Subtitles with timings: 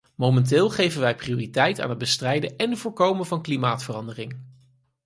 [0.15, 4.37] Momenteel geven wij prioriteit aan het bestrijden en voorkomen van klimaatverandering.